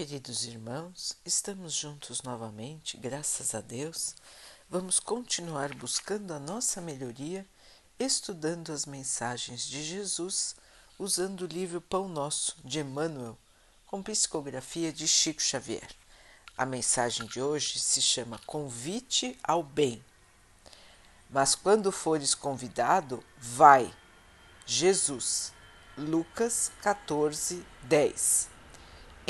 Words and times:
Queridos 0.00 0.46
irmãos, 0.46 1.12
estamos 1.26 1.74
juntos 1.74 2.22
novamente, 2.22 2.96
graças 2.96 3.54
a 3.54 3.60
Deus. 3.60 4.14
Vamos 4.66 4.98
continuar 4.98 5.74
buscando 5.74 6.32
a 6.32 6.38
nossa 6.38 6.80
melhoria, 6.80 7.46
estudando 7.98 8.72
as 8.72 8.86
mensagens 8.86 9.62
de 9.66 9.84
Jesus, 9.84 10.56
usando 10.98 11.42
o 11.42 11.46
livro 11.46 11.82
Pão 11.82 12.08
Nosso 12.08 12.56
de 12.64 12.80
Emmanuel, 12.80 13.36
com 13.84 14.02
psicografia 14.02 14.90
de 14.90 15.06
Chico 15.06 15.42
Xavier. 15.42 15.90
A 16.56 16.64
mensagem 16.64 17.26
de 17.26 17.42
hoje 17.42 17.78
se 17.78 18.00
chama 18.00 18.40
Convite 18.46 19.38
ao 19.42 19.62
Bem. 19.62 20.02
Mas 21.28 21.54
quando 21.54 21.92
fores 21.92 22.34
convidado, 22.34 23.22
vai. 23.36 23.94
Jesus. 24.64 25.52
Lucas 25.94 26.72
14, 26.80 27.62
10. 27.82 28.59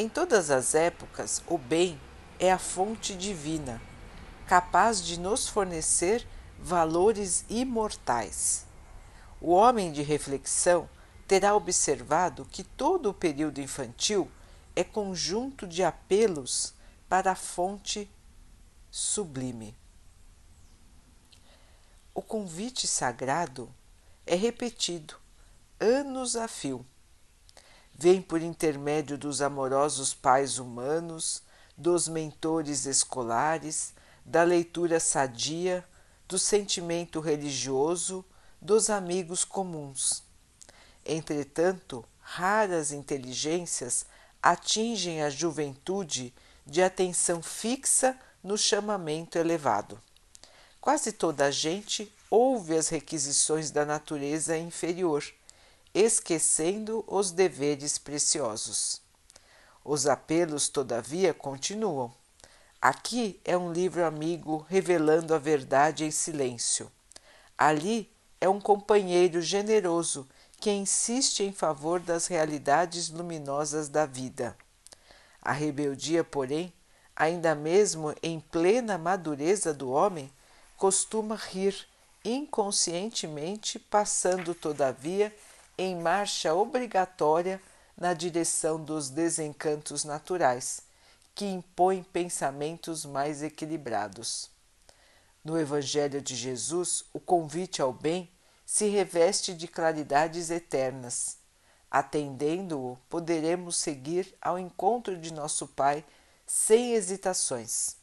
Em 0.01 0.09
todas 0.09 0.51
as 0.51 0.75
épocas, 0.75 1.43
o 1.47 1.59
bem 1.59 2.01
é 2.39 2.51
a 2.51 2.59
fonte 2.59 3.15
divina, 3.15 3.83
capaz 4.47 5.05
de 5.05 5.21
nos 5.21 5.47
fornecer 5.47 6.27
valores 6.59 7.45
imortais. 7.51 8.65
O 9.43 9.53
homem 9.53 9.93
de 9.93 10.01
reflexão 10.01 10.89
terá 11.29 11.55
observado 11.55 12.47
que 12.47 12.65
todo 12.65 13.11
o 13.11 13.13
período 13.13 13.61
infantil 13.61 14.27
é 14.75 14.83
conjunto 14.83 15.67
de 15.67 15.85
apelos 15.85 16.73
para 17.07 17.33
a 17.33 17.37
fonte 17.37 18.11
sublime. 18.91 19.77
O 22.15 22.23
convite 22.23 22.87
sagrado 22.87 23.69
é 24.25 24.35
repetido 24.35 25.17
anos 25.79 26.37
a 26.37 26.49
fio 26.49 26.87
vem 28.03 28.23
por 28.23 28.41
intermédio 28.41 29.19
dos 29.19 29.43
amorosos 29.43 30.15
pais 30.15 30.59
humanos, 30.59 31.43
dos 31.77 32.09
mentores 32.09 32.87
escolares, 32.87 33.93
da 34.25 34.43
leitura 34.43 34.99
sadia, 34.99 35.85
do 36.27 36.39
sentimento 36.39 37.21
religioso, 37.21 38.25
dos 38.59 38.89
amigos 38.89 39.45
comuns. 39.45 40.23
Entretanto, 41.05 42.03
raras 42.21 42.91
inteligências 42.91 44.07
atingem 44.43 45.23
a 45.23 45.29
juventude 45.29 46.33
de 46.65 46.83
atenção 46.83 47.43
fixa 47.43 48.19
no 48.43 48.57
chamamento 48.57 49.37
elevado. 49.37 50.01
Quase 50.81 51.13
toda 51.13 51.45
a 51.45 51.51
gente 51.51 52.11
ouve 52.31 52.79
as 52.79 52.89
requisições 52.89 53.71
da 53.71 53.85
natureza 53.85 54.57
inferior 54.57 55.23
esquecendo 55.95 57.05
os 57.07 57.31
deveres 57.31 57.99
preciosos. 57.99 59.01
Os 59.85 60.07
apelos, 60.07 60.69
todavia, 60.69 61.35
continuam. 61.35 62.13
Aqui 62.81 63.41
é 63.45 63.57
um 63.57 63.73
livro 63.73 64.05
amigo 64.05 64.65
revelando 64.69 65.35
a 65.35 65.39
verdade 65.39 66.05
em 66.05 66.11
silêncio. 66.11 66.91
Ali 67.59 68.11
é 68.41 68.49
um 68.49 68.61
companheiro 68.61 69.43
generoso 69.43 70.27
que 70.61 70.71
insiste 70.71 71.43
em 71.43 71.53
favor 71.53 72.01
das 72.01 72.27
realidades 72.27 73.09
luminosas 73.09 73.89
da 73.89 74.07
vida. 74.07 74.57
A 75.43 75.53
rebeldia, 75.53 76.23
porém, 76.23 76.73
ainda 77.17 77.55
mesmo 77.55 78.15
em 78.23 78.41
plena 78.41 78.97
madureza 78.97 79.75
do 79.75 79.91
homem, 79.91 80.31
costuma 80.77 81.35
rir 81.35 81.87
inconscientemente, 82.25 83.79
passando, 83.79 84.55
todavia, 84.55 85.35
em 85.83 85.97
marcha 85.97 86.53
obrigatória 86.55 87.59
na 87.97 88.13
direção 88.13 88.79
dos 88.79 89.09
desencantos 89.09 90.05
naturais, 90.05 90.83
que 91.35 91.47
impõem 91.47 92.03
pensamentos 92.03 93.07
mais 93.07 93.43
equilibrados. 93.43 94.51
No 95.43 95.59
Evangelho 95.59 96.21
de 96.21 96.37
Jesus, 96.37 97.07
o 97.15 97.19
convite 97.19 97.81
ao 97.81 97.95
bem 97.95 98.31
se 98.67 98.89
reveste 98.91 99.55
de 99.55 99.67
claridades 99.67 100.51
eternas. 100.51 101.39
Atendendo-o, 101.91 102.99
poderemos 103.09 103.77
seguir 103.77 104.37
ao 104.39 104.59
encontro 104.59 105.17
de 105.17 105.33
nosso 105.33 105.67
Pai 105.67 106.05
sem 106.47 106.93
hesitações. 106.93 107.97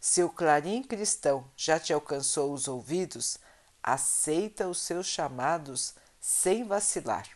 Se 0.00 0.24
o 0.24 0.28
clarim 0.28 0.82
cristão 0.82 1.44
já 1.56 1.78
te 1.78 1.92
alcançou 1.92 2.52
os 2.52 2.66
ouvidos, 2.66 3.38
aceita 3.80 4.66
os 4.66 4.78
seus 4.78 5.06
chamados 5.06 5.94
sem 6.24 6.62
vacilar. 6.62 7.28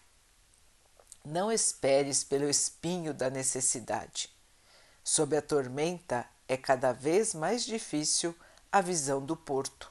Não 1.25 1.51
esperes 1.51 2.23
pelo 2.23 2.49
espinho 2.49 3.13
da 3.13 3.29
necessidade. 3.29 4.33
Sob 5.03 5.37
a 5.37 5.43
tormenta 5.43 6.25
é 6.47 6.57
cada 6.57 6.93
vez 6.93 7.35
mais 7.35 7.65
difícil 7.65 8.33
a 8.71 8.81
visão 8.81 9.21
do 9.21 9.35
porto. 9.35 9.91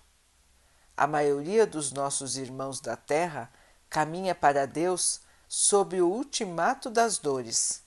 A 0.96 1.06
maioria 1.06 1.68
dos 1.68 1.92
nossos 1.92 2.38
irmãos 2.38 2.80
da 2.80 2.96
terra 2.96 3.52
caminha 3.90 4.34
para 4.34 4.66
Deus 4.66 5.20
sob 5.46 6.02
o 6.02 6.08
ultimato 6.08 6.90
das 6.90 7.18
dores. 7.18 7.84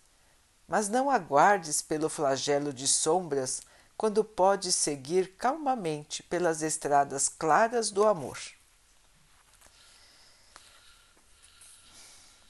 Mas 0.68 0.90
não 0.90 1.08
aguardes 1.08 1.80
pelo 1.80 2.10
flagelo 2.10 2.70
de 2.70 2.86
sombras 2.86 3.62
quando 3.96 4.22
podes 4.22 4.74
seguir 4.74 5.36
calmamente 5.38 6.22
pelas 6.22 6.60
estradas 6.60 7.30
claras 7.30 7.90
do 7.90 8.06
amor. 8.06 8.57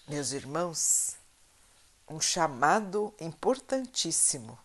Meus 0.09 0.33
irmãos, 0.33 1.17
um 2.09 2.19
chamado 2.19 3.15
importantíssimo 3.21 4.59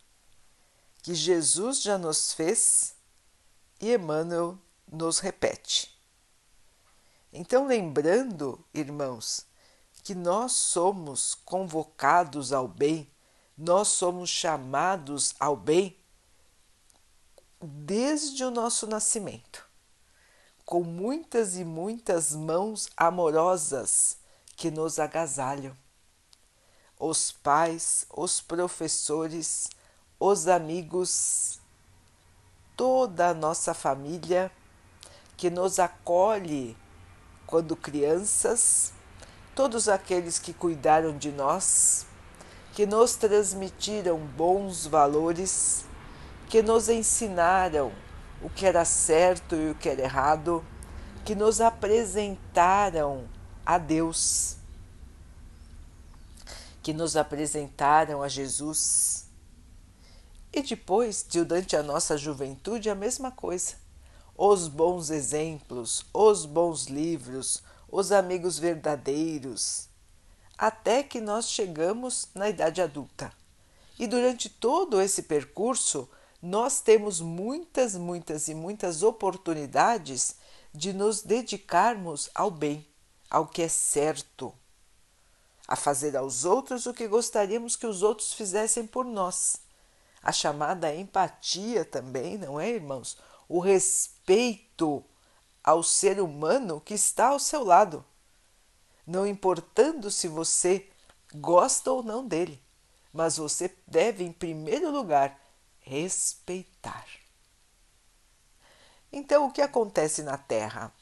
que 1.01 1.13
Jesus 1.13 1.81
já 1.81 1.97
nos 1.97 2.31
fez 2.31 2.95
e 3.81 3.93
Emmanuel 3.93 4.57
nos 4.89 5.19
repete. 5.19 5.93
Então, 7.33 7.67
lembrando, 7.67 8.63
irmãos, 8.73 9.45
que 10.01 10.15
nós 10.15 10.53
somos 10.53 11.35
convocados 11.35 12.53
ao 12.53 12.67
bem, 12.67 13.11
nós 13.57 13.89
somos 13.89 14.29
chamados 14.29 15.35
ao 15.37 15.57
bem 15.57 15.97
desde 17.61 18.45
o 18.45 18.51
nosso 18.51 18.87
nascimento, 18.87 19.67
com 20.65 20.83
muitas 20.83 21.57
e 21.57 21.65
muitas 21.65 22.33
mãos 22.33 22.87
amorosas 22.95 24.22
que 24.55 24.71
nos 24.71 24.99
agasalham. 24.99 25.75
Os 26.99 27.31
pais, 27.31 28.05
os 28.09 28.39
professores, 28.39 29.69
os 30.19 30.47
amigos, 30.47 31.59
toda 32.77 33.29
a 33.29 33.33
nossa 33.33 33.73
família 33.73 34.51
que 35.35 35.49
nos 35.49 35.79
acolhe 35.79 36.77
quando 37.45 37.75
crianças, 37.75 38.93
todos 39.53 39.89
aqueles 39.89 40.39
que 40.39 40.53
cuidaram 40.53 41.17
de 41.17 41.31
nós, 41.31 42.05
que 42.73 42.85
nos 42.85 43.15
transmitiram 43.15 44.17
bons 44.17 44.87
valores, 44.87 45.85
que 46.49 46.61
nos 46.61 46.89
ensinaram 46.89 47.91
o 48.41 48.49
que 48.49 48.65
era 48.65 48.85
certo 48.85 49.55
e 49.55 49.71
o 49.71 49.75
que 49.75 49.89
era 49.89 50.01
errado, 50.01 50.63
que 51.23 51.35
nos 51.35 51.61
apresentaram 51.61 53.27
a 53.65 53.77
Deus, 53.77 54.57
que 56.81 56.93
nos 56.93 57.15
apresentaram 57.15 58.21
a 58.21 58.27
Jesus. 58.27 59.25
E 60.51 60.61
depois, 60.61 61.23
durante 61.23 61.75
a 61.75 61.81
nossa 61.81 62.17
juventude, 62.17 62.89
a 62.89 62.95
mesma 62.95 63.31
coisa. 63.31 63.75
Os 64.35 64.67
bons 64.67 65.09
exemplos, 65.09 66.05
os 66.13 66.45
bons 66.45 66.85
livros, 66.87 67.63
os 67.89 68.11
amigos 68.11 68.57
verdadeiros, 68.57 69.87
até 70.57 71.03
que 71.03 71.21
nós 71.21 71.49
chegamos 71.49 72.27
na 72.33 72.49
idade 72.49 72.81
adulta. 72.81 73.31
E 73.97 74.07
durante 74.07 74.49
todo 74.49 74.99
esse 74.99 75.23
percurso, 75.23 76.09
nós 76.41 76.81
temos 76.81 77.21
muitas, 77.21 77.95
muitas 77.95 78.47
e 78.47 78.55
muitas 78.55 79.03
oportunidades 79.03 80.35
de 80.73 80.91
nos 80.91 81.21
dedicarmos 81.21 82.29
ao 82.33 82.49
bem 82.49 82.85
ao 83.33 83.47
que 83.47 83.63
é 83.63 83.67
certo, 83.67 84.53
a 85.67 85.75
fazer 85.75 86.15
aos 86.15 86.45
outros 86.45 86.85
o 86.85 86.93
que 86.93 87.07
gostaríamos 87.07 87.75
que 87.75 87.87
os 87.87 88.03
outros 88.03 88.31
fizessem 88.31 88.85
por 88.85 89.03
nós. 89.03 89.57
A 90.21 90.31
chamada 90.31 90.93
empatia 90.93 91.83
também, 91.83 92.37
não 92.37 92.59
é, 92.59 92.69
irmãos? 92.69 93.17
O 93.49 93.59
respeito 93.59 95.03
ao 95.63 95.81
ser 95.81 96.21
humano 96.21 96.79
que 96.79 96.93
está 96.93 97.29
ao 97.29 97.39
seu 97.39 97.63
lado, 97.63 98.05
não 99.05 99.25
importando 99.25 100.11
se 100.11 100.27
você 100.27 100.87
gosta 101.33 101.91
ou 101.91 102.03
não 102.03 102.27
dele, 102.27 102.61
mas 103.11 103.37
você 103.37 103.75
deve, 103.87 104.23
em 104.23 104.31
primeiro 104.31 104.91
lugar, 104.91 105.41
respeitar. 105.79 107.07
Então, 109.11 109.47
o 109.47 109.51
que 109.51 109.61
acontece 109.61 110.21
na 110.21 110.37
Terra? 110.37 110.93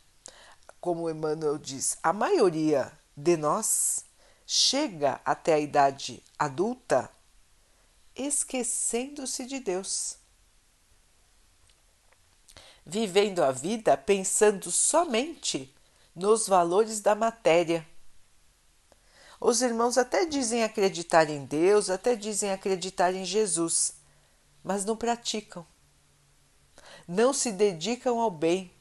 Como 0.81 1.09
Emmanuel 1.09 1.59
diz, 1.59 1.97
a 2.01 2.11
maioria 2.11 2.91
de 3.15 3.37
nós 3.37 4.03
chega 4.47 5.21
até 5.23 5.53
a 5.53 5.59
idade 5.59 6.21
adulta 6.37 7.09
esquecendo-se 8.15 9.45
de 9.45 9.59
Deus. 9.59 10.17
Vivendo 12.83 13.43
a 13.43 13.51
vida 13.51 13.95
pensando 13.95 14.71
somente 14.71 15.73
nos 16.15 16.47
valores 16.47 16.99
da 16.99 17.13
matéria. 17.13 17.87
Os 19.39 19.61
irmãos 19.61 19.97
até 19.97 20.25
dizem 20.25 20.63
acreditar 20.63 21.29
em 21.29 21.45
Deus, 21.45 21.89
até 21.89 22.15
dizem 22.15 22.51
acreditar 22.51 23.13
em 23.13 23.23
Jesus, 23.23 23.93
mas 24.63 24.83
não 24.83 24.97
praticam. 24.97 25.65
Não 27.07 27.33
se 27.33 27.51
dedicam 27.51 28.19
ao 28.19 28.31
bem. 28.31 28.71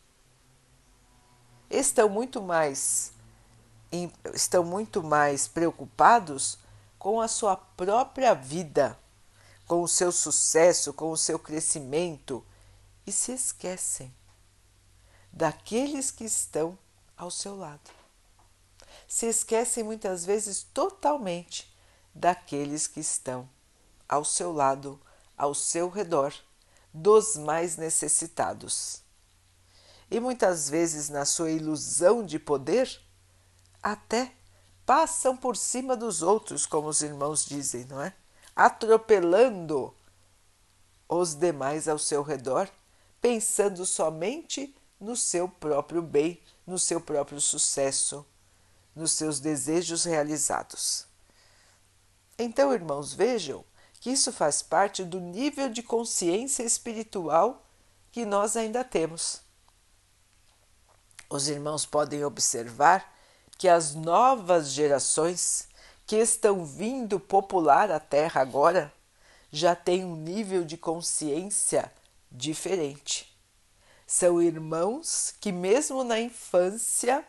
Estão 1.70 2.08
muito 2.08 2.42
mais 2.42 3.12
estão 4.32 4.62
muito 4.62 5.02
mais 5.02 5.48
preocupados 5.48 6.58
com 6.98 7.20
a 7.20 7.26
sua 7.26 7.56
própria 7.56 8.34
vida, 8.34 8.96
com 9.66 9.82
o 9.82 9.88
seu 9.88 10.12
sucesso, 10.12 10.92
com 10.92 11.10
o 11.10 11.16
seu 11.16 11.38
crescimento 11.38 12.44
e 13.06 13.10
se 13.10 13.32
esquecem 13.32 14.14
daqueles 15.32 16.10
que 16.10 16.24
estão 16.24 16.78
ao 17.16 17.30
seu 17.30 17.56
lado. 17.56 17.90
Se 19.08 19.26
esquecem 19.26 19.82
muitas 19.82 20.24
vezes 20.24 20.62
totalmente 20.62 21.72
daqueles 22.14 22.86
que 22.86 23.00
estão 23.00 23.48
ao 24.08 24.24
seu 24.24 24.52
lado, 24.52 25.00
ao 25.36 25.54
seu 25.54 25.88
redor, 25.88 26.32
dos 26.92 27.36
mais 27.36 27.76
necessitados. 27.76 29.02
E 30.10 30.18
muitas 30.18 30.68
vezes, 30.68 31.08
na 31.08 31.24
sua 31.24 31.50
ilusão 31.50 32.24
de 32.24 32.38
poder, 32.38 33.00
até 33.82 34.32
passam 34.84 35.36
por 35.36 35.56
cima 35.56 35.96
dos 35.96 36.20
outros, 36.20 36.66
como 36.66 36.88
os 36.88 37.00
irmãos 37.00 37.44
dizem, 37.44 37.84
não 37.84 38.02
é? 38.02 38.12
Atropelando 38.56 39.94
os 41.08 41.34
demais 41.34 41.86
ao 41.86 41.98
seu 41.98 42.22
redor, 42.22 42.68
pensando 43.20 43.86
somente 43.86 44.74
no 44.98 45.16
seu 45.16 45.48
próprio 45.48 46.02
bem, 46.02 46.40
no 46.66 46.78
seu 46.78 47.00
próprio 47.00 47.40
sucesso, 47.40 48.26
nos 48.94 49.12
seus 49.12 49.38
desejos 49.38 50.04
realizados. 50.04 51.06
Então, 52.38 52.72
irmãos, 52.72 53.12
vejam 53.12 53.64
que 54.00 54.10
isso 54.10 54.32
faz 54.32 54.62
parte 54.62 55.04
do 55.04 55.20
nível 55.20 55.68
de 55.68 55.82
consciência 55.82 56.62
espiritual 56.62 57.64
que 58.10 58.24
nós 58.24 58.56
ainda 58.56 58.82
temos. 58.82 59.42
Os 61.30 61.48
irmãos 61.48 61.86
podem 61.86 62.24
observar 62.24 63.14
que 63.56 63.68
as 63.68 63.94
novas 63.94 64.72
gerações 64.72 65.68
que 66.04 66.16
estão 66.16 66.66
vindo 66.66 67.20
popular 67.20 67.88
a 67.88 68.00
Terra 68.00 68.40
agora 68.40 68.92
já 69.52 69.76
têm 69.76 70.04
um 70.04 70.16
nível 70.16 70.64
de 70.64 70.76
consciência 70.76 71.92
diferente. 72.32 73.32
São 74.04 74.42
irmãos 74.42 75.32
que, 75.40 75.52
mesmo 75.52 76.02
na 76.02 76.18
infância, 76.18 77.24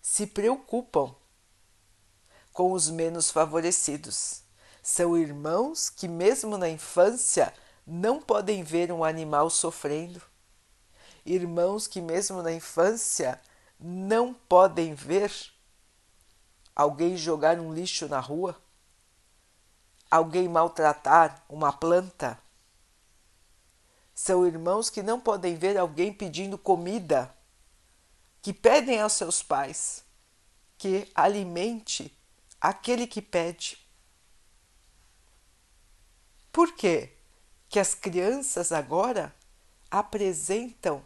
se 0.00 0.26
preocupam 0.26 1.14
com 2.50 2.72
os 2.72 2.88
menos 2.88 3.30
favorecidos. 3.30 4.40
São 4.82 5.18
irmãos 5.18 5.90
que, 5.90 6.08
mesmo 6.08 6.56
na 6.56 6.70
infância, 6.70 7.52
não 7.86 8.22
podem 8.22 8.62
ver 8.62 8.90
um 8.90 9.04
animal 9.04 9.50
sofrendo. 9.50 10.22
Irmãos 11.30 11.86
que, 11.86 12.00
mesmo 12.00 12.42
na 12.42 12.50
infância, 12.50 13.38
não 13.78 14.32
podem 14.32 14.94
ver 14.94 15.30
alguém 16.74 17.18
jogar 17.18 17.60
um 17.60 17.74
lixo 17.74 18.08
na 18.08 18.18
rua, 18.18 18.58
alguém 20.10 20.48
maltratar 20.48 21.44
uma 21.46 21.70
planta. 21.70 22.40
São 24.14 24.46
irmãos 24.46 24.88
que 24.88 25.02
não 25.02 25.20
podem 25.20 25.54
ver 25.54 25.76
alguém 25.76 26.14
pedindo 26.14 26.56
comida, 26.56 27.30
que 28.40 28.54
pedem 28.54 28.98
aos 28.98 29.12
seus 29.12 29.42
pais 29.42 30.02
que 30.78 31.12
alimente 31.14 32.16
aquele 32.58 33.06
que 33.06 33.20
pede. 33.20 33.86
Por 36.50 36.74
quê? 36.74 37.12
Que 37.68 37.78
as 37.78 37.94
crianças 37.94 38.72
agora 38.72 39.36
apresentam 39.90 41.04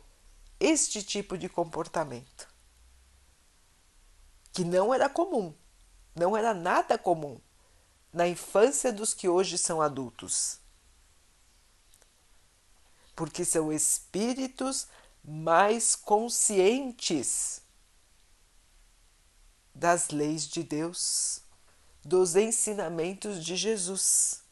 este 0.63 1.03
tipo 1.03 1.37
de 1.37 1.49
comportamento 1.49 2.49
que 4.53 4.65
não 4.65 4.95
era 4.95 5.09
comum, 5.09 5.53
não 6.15 6.37
era 6.37 6.55
nada 6.55 6.97
comum 6.97 7.41
na 8.13 8.29
infância 8.29 8.93
dos 8.93 9.13
que 9.13 9.29
hoje 9.29 9.59
são 9.59 9.83
adultos. 9.83 10.61
Porque 13.17 13.45
são 13.45 13.73
espíritos 13.73 14.87
mais 15.25 15.97
conscientes 15.97 17.61
das 19.75 20.11
leis 20.11 20.47
de 20.47 20.63
Deus, 20.63 21.41
dos 22.05 22.37
ensinamentos 22.37 23.45
de 23.45 23.57
Jesus. 23.57 24.45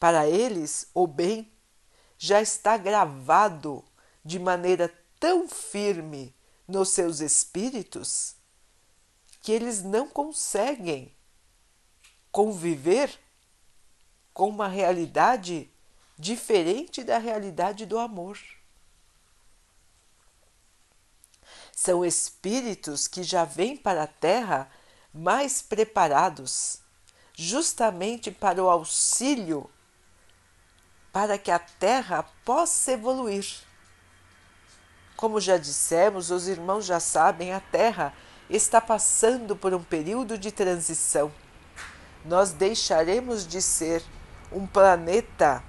Para 0.00 0.26
eles, 0.26 0.88
o 0.94 1.06
bem 1.06 1.52
já 2.16 2.40
está 2.40 2.78
gravado 2.78 3.84
de 4.26 4.40
maneira 4.40 4.92
tão 5.20 5.48
firme 5.48 6.34
nos 6.66 6.88
seus 6.88 7.20
espíritos 7.20 8.34
que 9.40 9.52
eles 9.52 9.84
não 9.84 10.08
conseguem 10.08 11.14
conviver 12.32 13.16
com 14.34 14.48
uma 14.48 14.66
realidade 14.66 15.70
diferente 16.18 17.04
da 17.04 17.18
realidade 17.18 17.86
do 17.86 17.98
amor. 17.98 18.36
São 21.72 22.04
espíritos 22.04 23.06
que 23.06 23.22
já 23.22 23.44
vêm 23.44 23.76
para 23.76 24.02
a 24.02 24.08
Terra 24.08 24.68
mais 25.14 25.62
preparados, 25.62 26.80
justamente 27.32 28.32
para 28.32 28.62
o 28.62 28.68
auxílio 28.68 29.70
para 31.12 31.38
que 31.38 31.50
a 31.50 31.58
Terra 31.58 32.24
possa 32.44 32.92
evoluir. 32.92 33.46
Como 35.16 35.40
já 35.40 35.56
dissemos, 35.56 36.30
os 36.30 36.46
irmãos 36.46 36.84
já 36.84 37.00
sabem, 37.00 37.52
a 37.52 37.60
Terra 37.60 38.12
está 38.50 38.80
passando 38.80 39.56
por 39.56 39.72
um 39.72 39.82
período 39.82 40.36
de 40.36 40.52
transição. 40.52 41.32
Nós 42.24 42.52
deixaremos 42.52 43.46
de 43.46 43.62
ser 43.62 44.04
um 44.52 44.66
planeta 44.66 45.64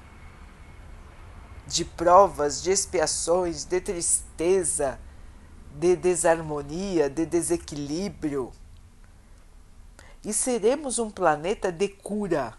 de 1.66 1.86
provas, 1.86 2.62
de 2.62 2.72
expiações, 2.72 3.64
de 3.64 3.80
tristeza, 3.80 5.00
de 5.74 5.96
desarmonia, 5.96 7.10
de 7.10 7.26
desequilíbrio. 7.26 8.52
E 10.26 10.34
seremos 10.34 11.00
um 11.00 11.10
planeta 11.10 11.72
de 11.72 11.88
cura, 11.88 12.54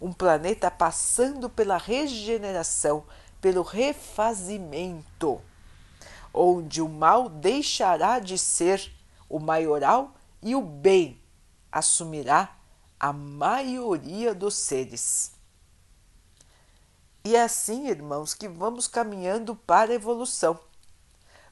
um 0.00 0.12
planeta 0.12 0.70
passando 0.70 1.50
pela 1.50 1.76
regeneração, 1.76 3.04
pelo 3.40 3.62
refazimento, 3.62 5.40
onde 6.32 6.80
o 6.80 6.88
mal 6.88 7.28
deixará 7.28 8.18
de 8.18 8.38
ser 8.38 8.92
o 9.28 9.38
maioral 9.38 10.14
e 10.42 10.54
o 10.54 10.62
bem 10.62 11.20
assumirá 11.70 12.56
a 12.98 13.12
maioria 13.12 14.34
dos 14.34 14.54
seres. 14.54 15.32
E 17.24 17.36
é 17.36 17.42
assim, 17.42 17.88
irmãos, 17.88 18.34
que 18.34 18.48
vamos 18.48 18.88
caminhando 18.88 19.54
para 19.54 19.92
a 19.92 19.94
evolução. 19.94 20.58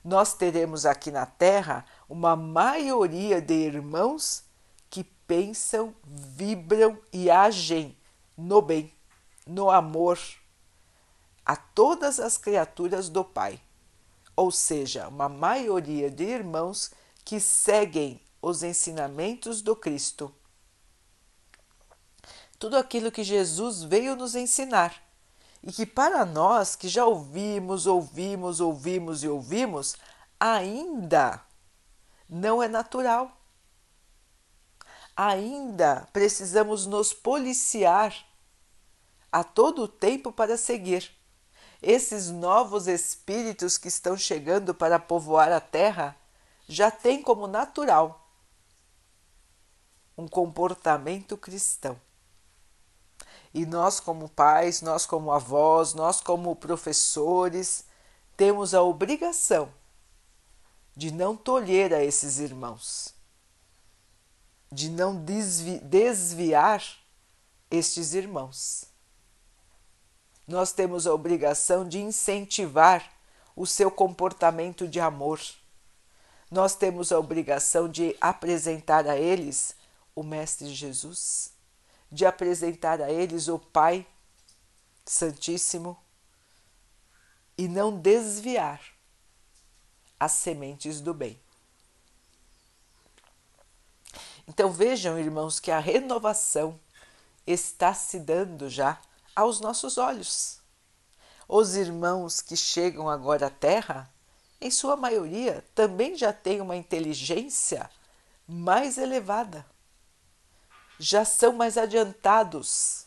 Nós 0.05 0.35
teremos 0.35 0.87
aqui 0.87 1.11
na 1.11 1.27
Terra 1.27 1.85
uma 2.09 2.35
maioria 2.35 3.41
de 3.41 3.55
irmãos 3.55 4.43
que 4.89 5.05
pensam, 5.05 5.95
vibram 6.05 6.99
e 7.13 7.31
agem 7.31 7.97
no 8.37 8.61
bem, 8.61 8.93
no 9.47 9.71
amor 9.71 10.19
a 11.45 11.57
todas 11.57 12.19
as 12.21 12.39
criaturas 12.39 13.09
do 13.09 13.25
Pai. 13.25 13.61
Ou 14.41 14.51
seja, 14.51 15.07
uma 15.07 15.29
maioria 15.29 16.11
de 16.11 16.25
irmãos 16.25 16.93
que 17.27 17.39
seguem 17.39 18.19
os 18.41 18.63
ensinamentos 18.63 19.61
do 19.61 19.77
Cristo. 19.77 20.35
Tudo 22.59 22.79
aquilo 22.79 23.13
que 23.13 23.23
Jesus 23.23 23.83
veio 23.83 24.17
nos 24.17 24.35
ensinar 24.35 24.95
e 25.63 25.71
que 25.71 25.85
para 25.85 26.25
nós 26.25 26.75
que 26.75 26.89
já 26.89 27.05
ouvimos, 27.05 27.87
ouvimos, 27.87 28.61
ouvimos 28.61 29.23
e 29.23 29.29
ouvimos, 29.29 29.95
ainda 30.41 31.45
não 32.27 32.63
é 32.63 32.67
natural. 32.67 33.39
Ainda 35.15 36.09
precisamos 36.15 36.87
nos 36.87 37.13
policiar 37.13 38.17
a 39.31 39.45
todo 39.45 39.83
o 39.83 39.89
tempo 39.89 40.33
para 40.33 40.57
seguir. 40.57 41.20
Esses 41.83 42.29
novos 42.29 42.87
espíritos 42.87 43.79
que 43.79 43.89
estão 43.89 44.17
chegando 44.17 44.75
para 44.75 44.99
povoar 44.99 45.51
a 45.51 45.61
terra 45.61 46.17
já 46.69 46.91
tem 46.91 47.23
como 47.23 47.47
natural 47.47 48.29
um 50.17 50.29
comportamento 50.29 51.37
cristão. 51.37 51.99
E 53.53 53.67
nós, 53.67 53.99
como 53.99 54.29
pais, 54.29 54.83
nós, 54.83 55.07
como 55.07 55.33
avós, 55.33 55.95
nós, 55.95 56.21
como 56.21 56.55
professores, 56.55 57.85
temos 58.37 58.75
a 58.75 58.83
obrigação 58.83 59.73
de 60.95 61.11
não 61.11 61.37
tolher 61.37 61.95
a 61.95 62.05
esses 62.05 62.39
irmãos, 62.39 63.15
de 64.71 64.91
não 64.91 65.17
desvi 65.17 65.79
desviar 65.79 66.85
estes 67.71 68.13
irmãos. 68.13 68.90
Nós 70.51 70.73
temos 70.73 71.07
a 71.07 71.15
obrigação 71.15 71.89
de 71.89 72.01
incentivar 72.01 73.11
o 73.55 73.67
seu 73.67 73.91
comportamento 73.91 74.87
de 74.89 75.01
amor. 75.01 75.41
Nós 76.51 76.75
temos 76.75 77.13
a 77.13 77.19
obrigação 77.19 77.89
de 77.89 78.17
apresentar 78.21 79.07
a 79.07 79.17
eles 79.17 79.75
o 80.15 80.23
Mestre 80.23 80.75
Jesus 80.75 81.53
de 82.11 82.27
apresentar 82.27 83.01
a 83.01 83.11
eles 83.11 83.47
o 83.49 83.59
Pai 83.59 84.07
Santíssimo 85.07 85.97
e 87.57 87.69
não 87.69 87.97
desviar 87.97 88.81
as 90.19 90.33
sementes 90.33 91.01
do 91.01 91.15
bem. 91.15 91.41
Então 94.49 94.73
vejam, 94.73 95.19
irmãos, 95.19 95.61
que 95.61 95.71
a 95.71 95.79
renovação 95.79 96.79
está 97.47 97.95
se 97.95 98.19
dando 98.19 98.69
já 98.69 99.01
aos 99.35 99.61
nossos 99.61 99.99
olhos. 99.99 100.61
Os 101.49 101.75
irmãos 101.75 102.41
que 102.41 102.57
chegam 102.57 103.09
agora 103.09 103.47
à 103.47 103.51
Terra, 103.51 104.09
em 104.61 104.71
sua 104.71 104.97
maioria, 104.97 105.65
também 105.75 106.17
já 106.17 106.33
têm 106.33 106.61
uma 106.61 106.77
inteligência 106.77 107.91
mais 108.47 108.99
elevada 108.99 109.67
já 111.01 111.25
são 111.25 111.55
mais 111.55 111.79
adiantados 111.79 113.07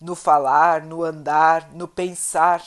no 0.00 0.14
falar, 0.14 0.82
no 0.82 1.04
andar, 1.04 1.70
no 1.74 1.86
pensar. 1.86 2.64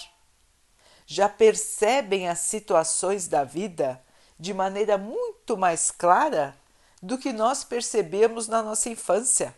Já 1.07 1.27
percebem 1.27 2.29
as 2.29 2.39
situações 2.39 3.27
da 3.27 3.43
vida 3.43 3.99
de 4.39 4.53
maneira 4.53 4.95
muito 4.95 5.57
mais 5.57 5.89
clara 5.89 6.55
do 7.01 7.17
que 7.17 7.33
nós 7.33 7.63
percebemos 7.63 8.47
na 8.47 8.61
nossa 8.61 8.89
infância. 8.89 9.55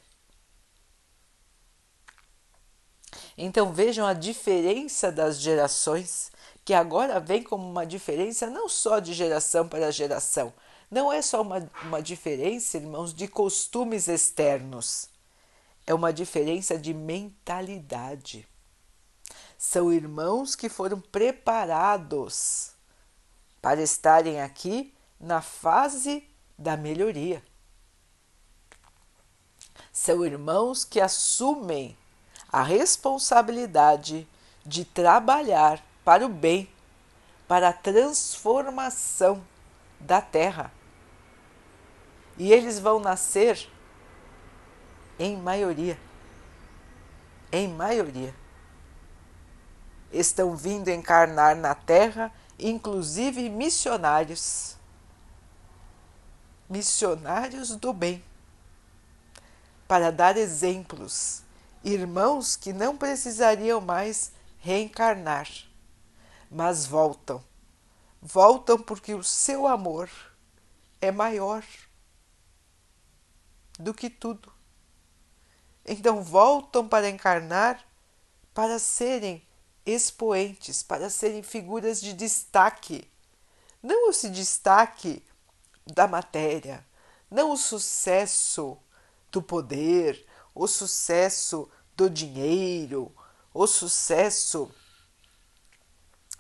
Então 3.42 3.72
vejam 3.72 4.06
a 4.06 4.12
diferença 4.12 5.10
das 5.10 5.40
gerações, 5.40 6.30
que 6.66 6.74
agora 6.74 7.22
vem 7.22 7.42
como 7.42 7.66
uma 7.66 7.86
diferença 7.86 8.50
não 8.50 8.68
só 8.68 9.00
de 9.00 9.14
geração 9.14 9.66
para 9.66 9.90
geração, 9.94 10.54
não 10.92 11.10
é 11.12 11.22
só 11.22 11.42
uma, 11.42 11.66
uma 11.84 12.02
diferença, 12.02 12.76
irmãos, 12.76 13.14
de 13.14 13.30
costumes 13.30 14.10
externos, 14.10 15.08
é 15.88 15.94
uma 15.94 16.12
diferença 16.12 16.78
de 16.78 16.94
mentalidade. 16.94 18.46
São 19.58 19.94
irmãos 19.94 20.54
que 20.54 20.68
foram 20.68 21.00
preparados 21.00 22.74
para 23.62 23.82
estarem 23.82 24.42
aqui 24.42 24.94
na 25.18 25.42
fase 25.42 26.30
da 26.58 26.76
melhoria. 26.76 27.42
São 29.94 30.26
irmãos 30.26 30.84
que 30.84 31.00
assumem 31.00 31.98
a 32.52 32.64
responsabilidade 32.64 34.28
de 34.66 34.86
trabalhar 34.86 35.84
para 36.04 36.26
o 36.26 36.30
bem, 36.30 36.70
para 37.48 37.70
a 37.70 37.74
transformação 37.74 39.44
da 40.00 40.22
terra 40.22 40.72
e 42.40 42.54
eles 42.54 42.80
vão 42.80 43.02
nascer 43.02 43.70
em 45.20 45.36
maioria. 45.36 46.00
Em 47.52 47.68
maioria. 47.68 48.34
Estão 50.12 50.56
vindo 50.56 50.88
encarnar 50.88 51.58
na 51.58 51.76
Terra, 51.76 52.32
inclusive 52.58 53.50
missionários. 53.50 54.78
Missionários 56.70 57.76
do 57.76 57.92
bem. 57.92 58.24
Para 59.86 60.10
dar 60.10 60.38
exemplos, 60.38 61.44
irmãos 61.84 62.56
que 62.56 62.74
não 62.74 62.98
precisariam 62.98 63.80
mais 63.80 64.32
reencarnar, 64.58 65.48
mas 66.50 66.86
voltam. 66.86 67.44
Voltam 68.22 68.78
porque 68.78 69.14
o 69.14 69.24
seu 69.24 69.66
amor 69.66 70.10
é 71.00 71.12
maior 71.12 71.64
do 73.80 73.94
que 73.94 74.10
tudo. 74.10 74.52
Então 75.86 76.22
voltam 76.22 76.88
para 76.88 77.10
encarnar 77.10 77.84
para 78.54 78.78
serem 78.78 79.42
expoentes, 79.86 80.84
para 80.84 81.10
serem 81.10 81.42
figuras 81.42 82.02
de 82.02 82.14
destaque. 82.14 83.10
Não 83.82 84.10
esse 84.10 84.30
destaque 84.30 85.24
da 85.88 86.08
matéria, 86.08 86.86
não 87.32 87.52
o 87.52 87.58
sucesso 87.58 88.78
do 89.32 89.42
poder, 89.42 90.28
o 90.60 90.68
sucesso 90.68 91.70
do 91.96 92.10
dinheiro, 92.10 93.16
o 93.54 93.66
sucesso 93.66 94.70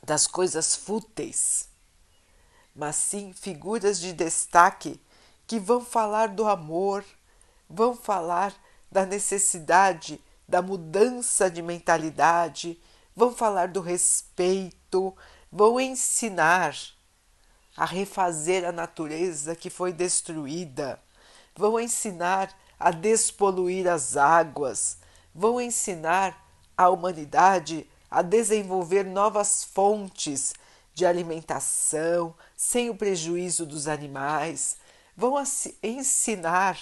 das 0.03 0.27
coisas 0.27 0.75
fúteis, 0.75 1.69
mas 2.75 2.97
sim 2.97 3.31
figuras 3.31 3.97
de 3.97 4.11
destaque 4.11 5.01
que 5.47 5.57
vão 5.57 5.85
falar 5.85 6.27
do 6.27 6.45
amor, 6.45 7.05
vão 7.69 7.95
falar 7.95 8.53
da 8.91 9.05
necessidade 9.05 10.21
da 10.45 10.61
mudança 10.61 11.49
de 11.49 11.61
mentalidade, 11.61 12.77
vão 13.15 13.33
falar 13.33 13.69
do 13.69 13.79
respeito, 13.79 15.15
vão 15.49 15.79
ensinar 15.79 16.75
a 17.77 17.85
refazer 17.85 18.67
a 18.67 18.71
natureza 18.73 19.55
que 19.55 19.69
foi 19.69 19.93
destruída, 19.93 21.01
vão 21.55 21.79
ensinar 21.79 22.53
a 22.79 22.91
despoluir 22.91 23.87
as 23.87 24.15
águas, 24.15 24.97
vão 25.35 25.59
ensinar 25.59 26.45
a 26.77 26.89
humanidade 26.89 27.89
a 28.09 28.21
desenvolver 28.21 29.03
novas 29.03 29.63
fontes 29.63 30.53
de 30.93 31.05
alimentação 31.05 32.33
sem 32.55 32.89
o 32.89 32.95
prejuízo 32.95 33.65
dos 33.65 33.87
animais, 33.87 34.77
vão 35.15 35.35
ensinar 35.83 36.79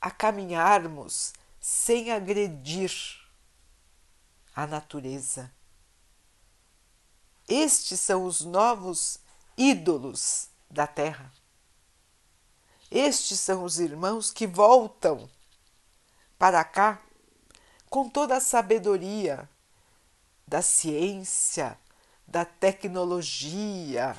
a 0.00 0.10
caminharmos 0.10 1.32
sem 1.60 2.10
agredir 2.10 2.92
a 4.54 4.66
natureza. 4.66 5.50
Estes 7.48 8.00
são 8.00 8.24
os 8.24 8.40
novos 8.40 9.18
ídolos 9.56 10.48
da 10.70 10.86
terra. 10.86 11.32
Estes 12.94 13.40
são 13.40 13.64
os 13.64 13.80
irmãos 13.80 14.30
que 14.30 14.46
voltam 14.46 15.26
para 16.38 16.62
cá 16.62 17.00
com 17.88 18.06
toda 18.06 18.36
a 18.36 18.40
sabedoria 18.40 19.48
da 20.46 20.60
ciência, 20.60 21.78
da 22.28 22.44
tecnologia, 22.44 24.14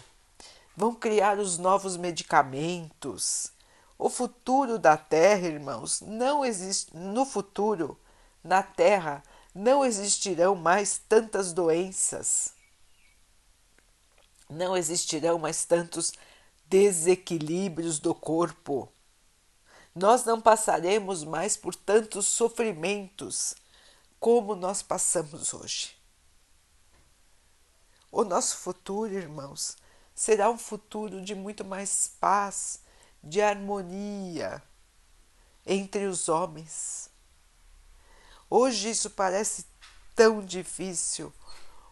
vão 0.76 0.96
criar 0.96 1.38
os 1.38 1.60
novos 1.60 1.96
medicamentos, 1.96 3.52
o 3.96 4.10
futuro 4.10 4.80
da 4.80 4.98
Terra, 4.98 5.46
irmãos, 5.46 6.02
não 6.02 6.44
existe. 6.44 6.98
No 6.98 7.28
futuro, 7.28 7.96
na 8.44 8.64
Terra, 8.64 9.22
não 9.54 9.86
existirão 9.86 10.56
mais 10.56 10.98
tantas 10.98 11.54
doenças. 11.54 12.56
Não 14.50 14.76
existirão 14.76 15.38
mais 15.38 15.64
tantos 15.64 16.12
desequilíbrios 16.74 18.00
do 18.00 18.16
corpo. 18.16 18.92
Nós 19.94 20.26
não 20.26 20.42
passaremos 20.42 21.24
mais 21.24 21.56
por 21.56 21.76
tantos 21.76 22.26
sofrimentos 22.26 23.54
como 24.20 24.56
nós 24.56 24.82
passamos 24.82 25.54
hoje. 25.54 25.96
O 28.12 28.24
nosso 28.24 28.58
futuro, 28.58 29.14
irmãos, 29.14 29.78
será 30.16 30.50
um 30.50 30.58
futuro 30.58 31.22
de 31.22 31.36
muito 31.36 31.64
mais 31.64 32.08
paz, 32.20 32.80
de 33.24 33.40
harmonia 33.40 34.60
entre 35.68 36.08
os 36.08 36.28
homens. 36.28 37.08
Hoje 38.50 38.90
isso 38.90 39.12
parece 39.12 39.68
tão 40.16 40.44
difícil, 40.44 41.32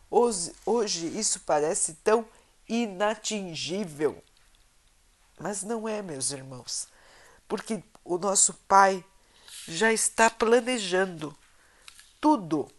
hoje, 0.09 0.51
hoje 0.65 1.05
isso 1.05 1.39
parece 1.41 1.93
tão 2.03 2.25
inatingível. 2.67 4.23
Mas 5.41 5.63
não 5.63 5.89
é, 5.89 6.03
meus 6.03 6.29
irmãos, 6.29 6.87
porque 7.47 7.83
o 8.05 8.19
nosso 8.19 8.53
Pai 8.67 9.03
já 9.67 9.91
está 9.91 10.29
planejando 10.29 11.35
tudo 12.19 12.71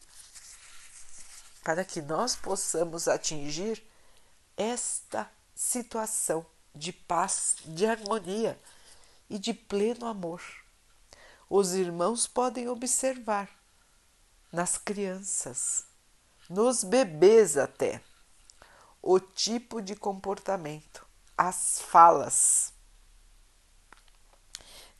para 1.64 1.84
que 1.84 2.00
nós 2.00 2.36
possamos 2.36 3.08
atingir 3.08 3.82
esta 4.56 5.28
situação 5.54 6.46
de 6.72 6.92
paz, 6.92 7.56
de 7.64 7.84
harmonia 7.84 8.56
e 9.28 9.38
de 9.38 9.52
pleno 9.52 10.06
amor. 10.06 10.40
os 11.50 11.72
irmãos 11.74 12.26
podem 12.26 12.68
observar 12.68 13.50
nas 14.52 14.78
crianças, 14.78 15.84
nos 16.48 16.84
bebês 16.84 17.56
até, 17.56 18.00
o 19.02 19.18
tipo 19.18 19.82
de 19.82 19.96
comportamento, 19.96 21.04
as 21.48 21.80
falas. 21.80 22.72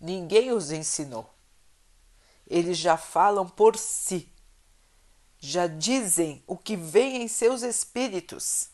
Ninguém 0.00 0.50
os 0.50 0.72
ensinou. 0.72 1.32
Eles 2.48 2.76
já 2.76 2.96
falam 2.96 3.48
por 3.48 3.78
si, 3.78 4.28
já 5.38 5.68
dizem 5.68 6.42
o 6.44 6.58
que 6.58 6.76
vem 6.76 7.22
em 7.22 7.28
seus 7.28 7.62
espíritos. 7.62 8.68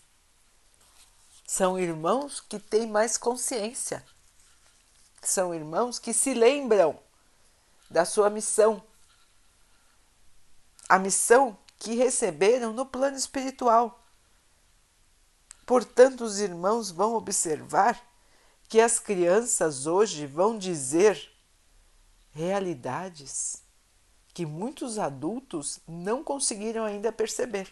São 1.47 1.79
irmãos 1.79 2.41
que 2.41 2.59
têm 2.59 2.87
mais 2.87 3.19
consciência. 3.19 4.05
São 5.23 5.55
irmãos 5.55 5.99
que 5.99 6.15
se 6.15 6.33
lembram 6.33 6.99
da 7.91 8.07
sua 8.07 8.31
missão. 8.31 8.83
A 10.89 10.99
missão 10.99 11.59
que 11.79 11.95
receberam 11.95 12.73
no 12.73 12.87
plano 12.87 13.17
espiritual. 13.17 14.03
Portanto, 15.69 16.25
os 16.25 16.39
irmãos 16.39 16.91
vão 16.91 17.15
observar 17.15 18.03
que 18.71 18.81
as 18.81 18.99
crianças 18.99 19.85
hoje 19.85 20.27
vão 20.27 20.57
dizer 20.57 21.31
realidades 22.31 23.63
que 24.33 24.47
muitos 24.47 24.99
adultos 24.99 25.79
não 25.87 26.25
conseguiram 26.25 26.87
ainda 26.87 27.13
perceber. 27.13 27.71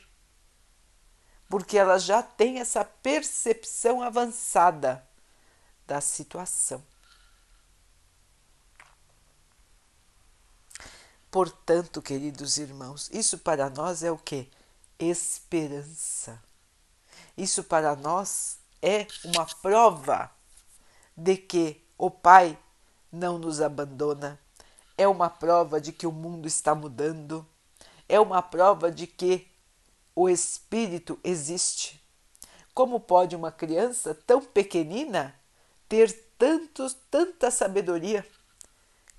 Porque 1.49 1.79
elas 1.79 2.05
já 2.05 2.23
têm 2.23 2.59
essa 2.59 2.85
percepção 2.85 4.03
avançada 4.03 5.03
da 5.87 5.99
situação. 6.03 6.85
Portanto, 11.31 12.03
queridos 12.03 12.59
irmãos, 12.59 13.09
isso 13.11 13.38
para 13.38 13.71
nós 13.71 14.03
é 14.03 14.11
o 14.11 14.19
que? 14.19 14.50
Esperança. 14.99 16.45
Isso 17.37 17.62
para 17.62 17.95
nós 17.95 18.59
é 18.81 19.07
uma 19.25 19.45
prova 19.61 20.31
de 21.16 21.37
que 21.37 21.85
o 21.99 22.11
Pai 22.11 22.59
não 23.12 23.38
nos 23.38 23.61
abandona, 23.61 24.38
é 24.97 25.07
uma 25.07 25.28
prova 25.28 25.81
de 25.81 25.93
que 25.93 26.07
o 26.07 26.12
mundo 26.12 26.47
está 26.47 26.75
mudando, 26.75 27.47
é 28.09 28.19
uma 28.19 28.40
prova 28.40 28.90
de 28.90 29.07
que 29.07 29.47
o 30.14 30.28
Espírito 30.28 31.19
existe. 31.23 32.02
Como 32.73 33.00
pode 33.00 33.37
uma 33.37 33.52
criança 33.52 34.14
tão 34.14 34.43
pequenina 34.43 35.35
ter 35.88 36.12
tantos, 36.38 36.97
tanta 37.11 37.50
sabedoria? 37.50 38.26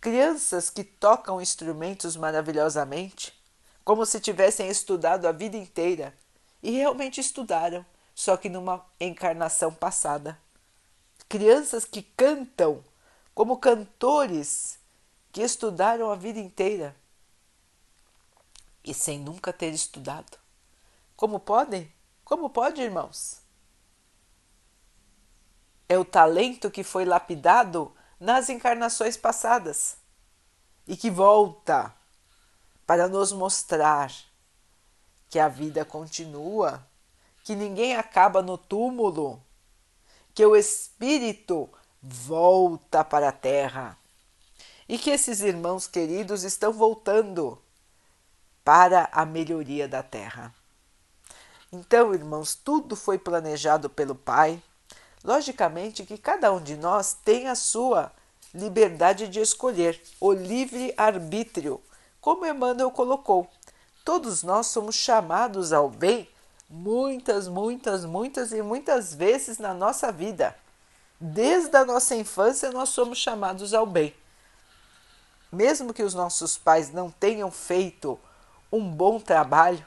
Crianças 0.01 0.69
que 0.69 0.83
tocam 0.83 1.41
instrumentos 1.41 2.15
maravilhosamente, 2.15 3.33
como 3.83 4.05
se 4.05 4.19
tivessem 4.19 4.69
estudado 4.69 5.27
a 5.27 5.31
vida 5.31 5.57
inteira 5.57 6.13
e 6.61 6.71
realmente 6.71 7.19
estudaram, 7.19 7.85
só 8.17 8.35
que 8.35 8.49
numa 8.49 8.83
encarnação 8.99 9.71
passada. 9.71 10.39
Crianças 11.29 11.85
que 11.85 12.01
cantam 12.01 12.83
como 13.35 13.59
cantores 13.59 14.79
que 15.31 15.43
estudaram 15.43 16.09
a 16.09 16.15
vida 16.15 16.39
inteira 16.39 16.95
e 18.83 18.91
sem 18.91 19.19
nunca 19.19 19.53
ter 19.53 19.71
estudado. 19.71 20.35
Como 21.15 21.39
pode? 21.39 21.91
Como 22.25 22.49
pode, 22.49 22.81
irmãos? 22.81 23.39
É 25.87 25.95
o 25.95 26.03
talento 26.03 26.71
que 26.71 26.83
foi 26.83 27.05
lapidado 27.05 27.95
nas 28.19 28.49
encarnações 28.49 29.15
passadas 29.15 29.95
e 30.87 30.97
que 30.97 31.11
volta 31.11 31.93
para 32.83 33.07
nos 33.07 33.31
mostrar 33.31 34.11
que 35.29 35.37
a 35.37 35.47
vida 35.47 35.85
continua, 35.85 36.83
que 37.47 37.55
ninguém 37.55 37.95
acaba 37.95 38.41
no 38.41 38.57
túmulo, 38.57 39.41
que 40.35 40.45
o 40.45 40.53
espírito 40.53 41.69
volta 42.01 43.05
para 43.05 43.29
a 43.29 43.31
terra 43.31 43.97
e 44.85 44.97
que 44.97 45.09
esses 45.09 45.39
irmãos 45.39 45.87
queridos 45.87 46.43
estão 46.43 46.73
voltando 46.73 47.57
para 48.65 49.07
a 49.13 49.25
melhoria 49.25 49.87
da 49.87 50.03
terra. 50.03 50.53
Então, 51.71 52.13
irmãos, 52.13 52.53
tudo 52.53 52.97
foi 52.97 53.17
planejado 53.17 53.89
pelo 53.89 54.13
Pai 54.13 54.61
Logicamente 55.23 56.05
que 56.05 56.17
cada 56.17 56.51
um 56.51 56.61
de 56.61 56.75
nós 56.75 57.15
tem 57.23 57.47
a 57.47 57.55
sua 57.55 58.11
liberdade 58.53 59.29
de 59.29 59.39
escolher, 59.39 60.01
o 60.19 60.33
livre 60.33 60.93
arbítrio, 60.97 61.81
como 62.19 62.45
Emmanuel 62.45 62.91
colocou. 62.91 63.49
Todos 64.03 64.43
nós 64.43 64.67
somos 64.67 64.95
chamados 64.95 65.71
ao 65.71 65.89
bem 65.89 66.27
muitas, 66.69 67.47
muitas, 67.47 68.05
muitas 68.05 68.51
e 68.51 68.61
muitas 68.61 69.13
vezes 69.13 69.57
na 69.57 69.73
nossa 69.73 70.11
vida. 70.11 70.55
Desde 71.19 71.75
a 71.75 71.85
nossa 71.85 72.15
infância 72.15 72.71
nós 72.71 72.89
somos 72.89 73.17
chamados 73.17 73.73
ao 73.73 73.85
bem. 73.85 74.13
Mesmo 75.51 75.93
que 75.93 76.03
os 76.03 76.13
nossos 76.13 76.57
pais 76.57 76.91
não 76.91 77.09
tenham 77.09 77.49
feito 77.49 78.19
um 78.71 78.89
bom 78.89 79.19
trabalho, 79.19 79.85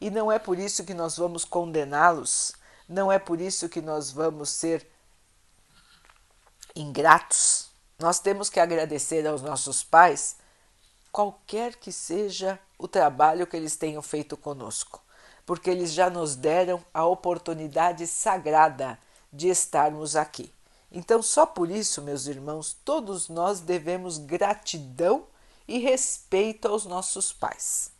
e 0.00 0.10
não 0.10 0.32
é 0.32 0.38
por 0.38 0.58
isso 0.58 0.84
que 0.84 0.94
nós 0.94 1.16
vamos 1.16 1.44
condená-los, 1.44 2.54
não 2.88 3.12
é 3.12 3.18
por 3.18 3.40
isso 3.40 3.68
que 3.68 3.82
nós 3.82 4.10
vamos 4.10 4.48
ser 4.48 4.86
ingratos. 6.74 7.68
Nós 7.98 8.18
temos 8.18 8.48
que 8.48 8.58
agradecer 8.58 9.26
aos 9.26 9.42
nossos 9.42 9.84
pais, 9.84 10.36
qualquer 11.12 11.76
que 11.76 11.92
seja 11.92 12.58
o 12.78 12.88
trabalho 12.88 13.46
que 13.46 13.56
eles 13.56 13.76
tenham 13.76 14.00
feito 14.00 14.36
conosco, 14.36 15.02
porque 15.44 15.70
eles 15.70 15.92
já 15.92 16.08
nos 16.08 16.36
deram 16.36 16.84
a 16.92 17.04
oportunidade 17.04 18.06
sagrada 18.06 18.98
de 19.32 19.48
estarmos 19.48 20.16
aqui. 20.16 20.52
Então, 20.92 21.22
só 21.22 21.46
por 21.46 21.70
isso, 21.70 22.02
meus 22.02 22.26
irmãos, 22.26 22.76
todos 22.84 23.28
nós 23.28 23.60
devemos 23.60 24.18
gratidão 24.18 25.24
e 25.68 25.78
respeito 25.78 26.66
aos 26.66 26.84
nossos 26.84 27.32
pais. 27.32 27.92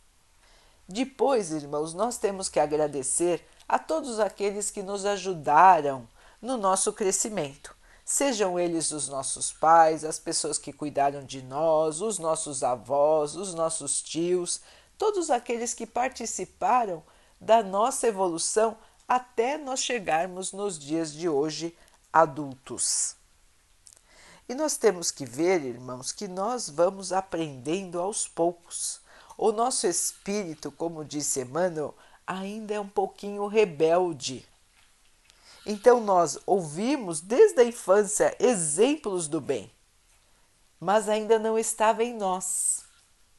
Depois, 0.87 1.51
irmãos, 1.51 1.93
nós 1.93 2.17
temos 2.17 2.49
que 2.49 2.59
agradecer 2.59 3.47
a 3.67 3.79
todos 3.79 4.19
aqueles 4.19 4.69
que 4.69 4.83
nos 4.83 5.05
ajudaram 5.05 6.05
no 6.41 6.57
nosso 6.57 6.91
crescimento. 6.91 7.73
Sejam 8.03 8.59
eles 8.59 8.91
os 8.91 9.07
nossos 9.07 9.53
pais, 9.53 10.03
as 10.03 10.19
pessoas 10.19 10.57
que 10.57 10.73
cuidaram 10.73 11.23
de 11.23 11.41
nós, 11.41 12.01
os 12.01 12.19
nossos 12.19 12.61
avós, 12.61 13.37
os 13.37 13.53
nossos 13.53 14.01
tios, 14.01 14.59
todos 14.97 15.29
aqueles 15.29 15.73
que 15.73 15.87
participaram 15.87 17.01
da 17.41 17.63
nossa 17.63 18.07
evolução 18.07 18.77
até 19.07 19.57
nós 19.57 19.83
chegarmos 19.83 20.53
nos 20.53 20.77
dias 20.77 21.11
de 21.11 21.27
hoje 21.27 21.75
adultos. 22.13 23.15
E 24.47 24.53
nós 24.53 24.77
temos 24.77 25.09
que 25.11 25.25
ver, 25.25 25.63
irmãos, 25.63 26.11
que 26.11 26.27
nós 26.27 26.69
vamos 26.69 27.11
aprendendo 27.11 27.99
aos 27.99 28.27
poucos. 28.27 29.01
O 29.37 29.51
nosso 29.51 29.87
espírito, 29.87 30.71
como 30.71 31.03
disse 31.03 31.41
Emmanuel, 31.41 31.95
ainda 32.27 32.75
é 32.75 32.79
um 32.79 32.87
pouquinho 32.87 33.47
rebelde. 33.47 34.47
Então 35.65 35.99
nós 36.01 36.37
ouvimos 36.45 37.21
desde 37.21 37.61
a 37.61 37.63
infância 37.63 38.35
exemplos 38.39 39.27
do 39.27 39.39
bem, 39.39 39.71
mas 40.79 41.07
ainda 41.07 41.37
não 41.39 41.57
estava 41.57 42.03
em 42.03 42.13
nós. 42.13 42.83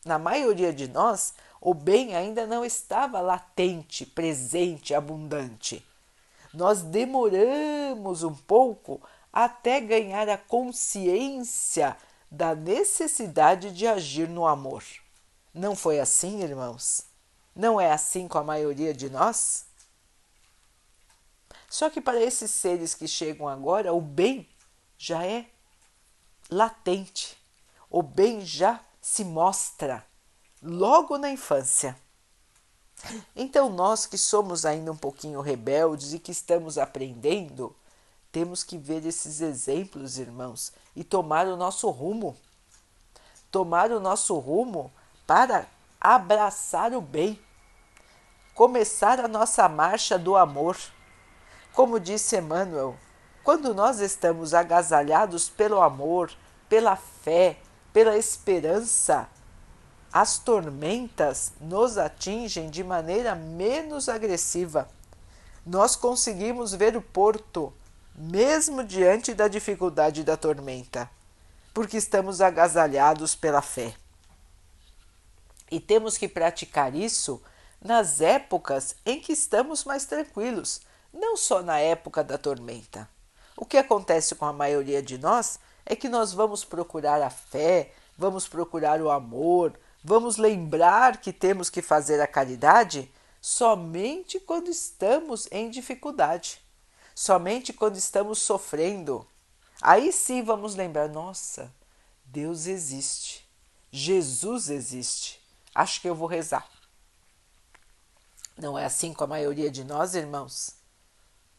Na 0.04 0.18
maioria 0.18 0.72
de 0.72 0.88
nós, 0.88 1.34
o 1.64 1.72
bem 1.72 2.16
ainda 2.16 2.44
não 2.44 2.64
estava 2.64 3.20
latente, 3.20 4.04
presente, 4.04 4.92
abundante. 4.92 5.86
Nós 6.52 6.82
demoramos 6.82 8.24
um 8.24 8.34
pouco 8.34 9.00
até 9.32 9.80
ganhar 9.80 10.28
a 10.28 10.36
consciência 10.36 11.96
da 12.28 12.52
necessidade 12.52 13.70
de 13.70 13.86
agir 13.86 14.28
no 14.28 14.44
amor. 14.44 14.82
Não 15.54 15.76
foi 15.76 16.00
assim, 16.00 16.42
irmãos? 16.42 17.04
Não 17.54 17.80
é 17.80 17.92
assim 17.92 18.26
com 18.26 18.38
a 18.38 18.44
maioria 18.44 18.92
de 18.92 19.08
nós? 19.08 19.66
Só 21.70 21.88
que 21.88 22.00
para 22.00 22.20
esses 22.20 22.50
seres 22.50 22.92
que 22.92 23.06
chegam 23.06 23.48
agora, 23.48 23.94
o 23.94 24.00
bem 24.00 24.48
já 24.98 25.24
é 25.24 25.46
latente. 26.50 27.36
O 27.88 28.02
bem 28.02 28.40
já 28.40 28.80
se 29.00 29.24
mostra 29.24 30.04
logo 30.62 31.18
na 31.18 31.30
infância. 31.30 31.96
Então, 33.34 33.68
nós 33.68 34.06
que 34.06 34.16
somos 34.16 34.64
ainda 34.64 34.92
um 34.92 34.96
pouquinho 34.96 35.40
rebeldes 35.40 36.12
e 36.12 36.18
que 36.18 36.30
estamos 36.30 36.78
aprendendo, 36.78 37.74
temos 38.30 38.62
que 38.62 38.78
ver 38.78 39.04
esses 39.04 39.40
exemplos, 39.40 40.18
irmãos, 40.18 40.72
e 40.94 41.02
tomar 41.02 41.46
o 41.46 41.56
nosso 41.56 41.90
rumo. 41.90 42.36
Tomar 43.50 43.90
o 43.90 44.00
nosso 44.00 44.38
rumo 44.38 44.90
para 45.26 45.66
abraçar 46.00 46.92
o 46.92 47.00
bem, 47.00 47.38
começar 48.54 49.20
a 49.20 49.28
nossa 49.28 49.68
marcha 49.68 50.18
do 50.18 50.36
amor. 50.36 50.76
Como 51.72 52.00
disse 52.00 52.36
Emmanuel, 52.36 52.96
quando 53.44 53.74
nós 53.74 54.00
estamos 54.00 54.54
agasalhados 54.54 55.48
pelo 55.48 55.80
amor, 55.80 56.32
pela 56.68 56.96
fé, 56.96 57.58
pela 57.92 58.16
esperança, 58.16 59.28
as 60.12 60.38
tormentas 60.38 61.52
nos 61.60 61.96
atingem 61.96 62.68
de 62.68 62.84
maneira 62.84 63.34
menos 63.34 64.08
agressiva. 64.08 64.88
Nós 65.64 65.96
conseguimos 65.96 66.74
ver 66.74 66.96
o 66.96 67.02
porto, 67.02 67.72
mesmo 68.14 68.84
diante 68.84 69.32
da 69.32 69.48
dificuldade 69.48 70.22
da 70.22 70.36
tormenta, 70.36 71.08
porque 71.72 71.96
estamos 71.96 72.42
agasalhados 72.42 73.34
pela 73.34 73.62
fé. 73.62 73.94
E 75.70 75.80
temos 75.80 76.18
que 76.18 76.28
praticar 76.28 76.94
isso 76.94 77.40
nas 77.80 78.20
épocas 78.20 78.94
em 79.06 79.18
que 79.18 79.32
estamos 79.32 79.84
mais 79.84 80.04
tranquilos, 80.04 80.82
não 81.12 81.36
só 81.36 81.62
na 81.62 81.78
época 81.78 82.22
da 82.22 82.36
tormenta. 82.36 83.08
O 83.56 83.64
que 83.64 83.78
acontece 83.78 84.34
com 84.34 84.44
a 84.44 84.52
maioria 84.52 85.02
de 85.02 85.16
nós 85.16 85.58
é 85.86 85.96
que 85.96 86.08
nós 86.08 86.34
vamos 86.34 86.64
procurar 86.64 87.22
a 87.22 87.30
fé, 87.30 87.92
vamos 88.18 88.46
procurar 88.46 89.00
o 89.00 89.10
amor, 89.10 89.72
vamos 90.02 90.36
lembrar 90.36 91.20
que 91.20 91.32
temos 91.32 91.70
que 91.70 91.82
fazer 91.82 92.20
a 92.20 92.26
caridade 92.26 93.10
somente 93.40 94.40
quando 94.40 94.68
estamos 94.68 95.48
em 95.50 95.70
dificuldade, 95.70 96.60
somente 97.14 97.72
quando 97.72 97.96
estamos 97.96 98.38
sofrendo. 98.38 99.26
Aí 99.80 100.12
sim 100.12 100.42
vamos 100.42 100.74
lembrar: 100.74 101.08
nossa, 101.08 101.72
Deus 102.24 102.66
existe, 102.66 103.48
Jesus 103.90 104.70
existe 104.70 105.42
acho 105.74 106.00
que 106.00 106.08
eu 106.08 106.14
vou 106.14 106.28
rezar. 106.28 106.68
Não 108.56 108.78
é 108.78 108.84
assim 108.84 109.12
com 109.12 109.24
a 109.24 109.26
maioria 109.26 109.70
de 109.70 109.84
nós, 109.84 110.14
irmãos? 110.14 110.74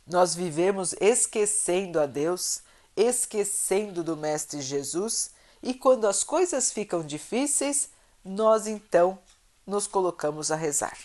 Nós 0.06 0.36
vivemos 0.36 0.94
esquecendo 1.00 2.00
a 2.00 2.06
Deus, 2.06 2.62
esquecendo 2.96 4.04
do 4.04 4.16
Mestre 4.16 4.62
Jesus, 4.62 5.32
e 5.62 5.74
quando 5.74 6.06
as 6.06 6.24
coisas 6.24 6.72
ficam 6.72 7.04
difíceis, 7.04 7.90
nós 8.24 8.68
então 8.68 9.20
nos 9.66 9.88
colocamos 9.88 10.52
a 10.52 10.56
rezar. 10.56 10.98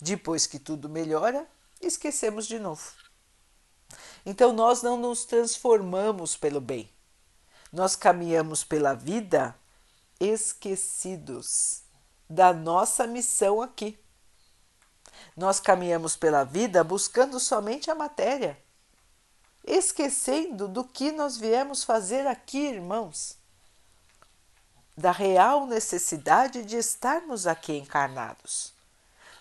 Depois 0.00 0.46
que 0.46 0.58
tudo 0.58 0.88
melhora, 0.88 1.46
esquecemos 1.80 2.46
de 2.46 2.58
novo. 2.58 2.92
Então 4.24 4.52
nós 4.52 4.82
não 4.82 4.96
nos 4.96 5.24
transformamos 5.24 6.36
pelo 6.36 6.60
bem. 6.60 6.90
Nós 7.72 7.96
caminhamos 7.96 8.64
pela 8.64 8.94
vida 8.94 9.56
esquecidos 10.20 11.82
da 12.28 12.52
nossa 12.52 13.06
missão 13.06 13.62
aqui. 13.62 13.98
Nós 15.36 15.60
caminhamos 15.60 16.16
pela 16.16 16.44
vida 16.44 16.82
buscando 16.82 17.38
somente 17.38 17.90
a 17.90 17.94
matéria, 17.94 18.60
esquecendo 19.64 20.68
do 20.68 20.84
que 20.84 21.12
nós 21.12 21.36
viemos 21.36 21.84
fazer 21.84 22.26
aqui, 22.26 22.58
irmãos, 22.58 23.38
da 24.96 25.12
real 25.12 25.66
necessidade 25.66 26.64
de 26.64 26.76
estarmos 26.76 27.46
aqui 27.46 27.74
encarnados. 27.76 28.72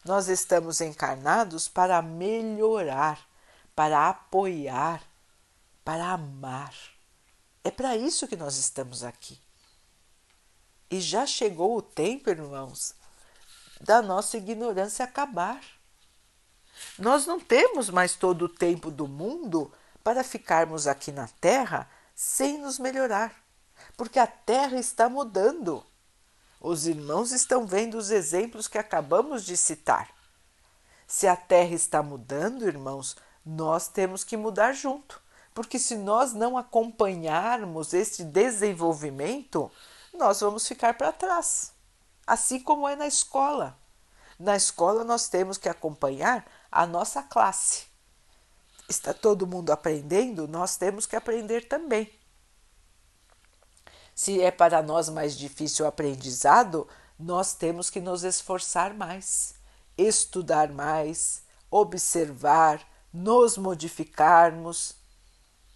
Nós 0.04 0.28
estamos 0.28 0.82
encarnados 0.82 1.68
para 1.68 2.02
melhorar, 2.02 3.20
para 3.76 4.10
apoiar, 4.10 5.02
para 5.84 6.12
amar. 6.12 6.74
É 7.64 7.72
para 7.72 7.96
isso 7.96 8.28
que 8.28 8.36
nós 8.36 8.58
estamos 8.58 9.04
aqui. 9.04 9.40
E 10.92 11.00
já 11.00 11.26
chegou 11.26 11.78
o 11.78 11.82
tempo, 11.82 12.30
irmãos, 12.30 12.94
da 13.82 14.02
nossa 14.02 14.38
ignorância 14.38 15.04
acabar. 15.04 15.62
Nós 17.00 17.26
não 17.26 17.40
temos 17.40 17.90
mais 17.90 18.14
todo 18.14 18.44
o 18.44 18.50
tempo 18.50 18.92
do 18.92 19.08
mundo 19.08 19.72
para 20.04 20.24
ficarmos 20.24 20.86
aqui 20.86 21.12
na 21.12 21.28
Terra 21.28 21.90
sem 22.14 22.60
nos 22.60 22.78
melhorar, 22.78 23.34
porque 23.96 24.20
a 24.20 24.28
Terra 24.28 24.78
está 24.78 25.10
mudando. 25.10 25.86
Os 26.60 26.88
irmãos 26.88 27.32
estão 27.32 27.66
vendo 27.66 27.98
os 27.98 28.10
exemplos 28.10 28.68
que 28.68 28.78
acabamos 28.78 29.46
de 29.46 29.56
citar. 29.56 30.10
Se 31.08 31.28
a 31.28 31.36
Terra 31.36 31.74
está 31.74 32.02
mudando, 32.02 32.68
irmãos, 32.68 33.16
nós 33.46 33.88
temos 33.88 34.24
que 34.24 34.36
mudar 34.36 34.74
junto, 34.74 35.22
porque 35.54 35.78
se 35.78 35.96
nós 35.96 36.34
não 36.34 36.58
acompanharmos 36.58 37.94
este 37.94 38.24
desenvolvimento, 38.24 39.72
nós 40.14 40.40
vamos 40.42 40.68
ficar 40.68 40.96
para 40.98 41.12
trás. 41.12 41.72
Assim 42.26 42.60
como 42.60 42.88
é 42.88 42.96
na 42.96 43.06
escola. 43.06 43.78
Na 44.40 44.56
escola 44.56 45.04
nós 45.04 45.30
temos 45.30 45.58
que 45.58 45.70
acompanhar 45.70 46.46
a 46.72 46.86
nossa 46.86 47.22
classe. 47.22 47.86
Está 48.90 49.14
todo 49.14 49.48
mundo 49.48 49.72
aprendendo, 49.72 50.48
nós 50.48 50.78
temos 50.78 51.06
que 51.06 51.16
aprender 51.16 51.68
também. 51.68 52.12
Se 54.16 54.42
é 54.42 54.50
para 54.50 54.82
nós 54.82 55.10
mais 55.10 55.38
difícil 55.38 55.86
o 55.86 55.88
aprendizado, 55.88 56.88
nós 57.20 57.54
temos 57.54 57.92
que 57.92 58.00
nos 58.00 58.24
esforçar 58.24 58.94
mais, 58.94 59.54
estudar 59.98 60.70
mais, 60.72 61.44
observar, 61.70 62.82
nos 63.14 63.58
modificarmos. 63.58 64.96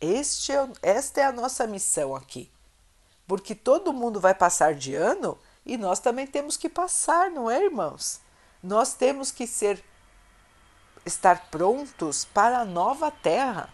Este 0.02 0.54
é, 0.54 0.70
esta 0.82 1.22
é 1.22 1.26
a 1.26 1.32
nossa 1.32 1.68
missão 1.68 2.16
aqui 2.16 2.50
porque 3.30 3.54
todo 3.54 3.94
mundo 3.94 4.20
vai 4.20 4.34
passar 4.34 4.74
de 4.74 4.96
ano 4.96 5.38
e 5.64 5.78
nós 5.78 6.00
também 6.00 6.26
temos 6.26 6.58
que 6.58 6.68
passar, 6.68 7.30
não 7.30 7.48
é, 7.48 7.64
irmãos? 7.64 8.20
Nós 8.62 8.96
temos 8.96 9.32
que 9.32 9.46
ser 9.46 9.84
estar 11.06 11.48
prontos 11.52 12.26
para 12.26 12.58
a 12.58 12.66
nova 12.66 13.12
terra. 13.12 13.70